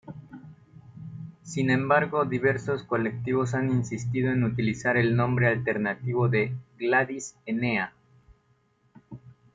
[1.43, 7.93] Sin embargo diversos colectivos han insistido en utilizar el nombre alternativo de "Gladys Enea".